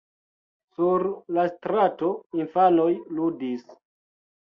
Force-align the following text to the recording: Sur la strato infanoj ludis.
Sur 0.79 1.05
la 1.37 1.45
strato 1.53 2.11
infanoj 2.43 2.91
ludis. 3.21 3.67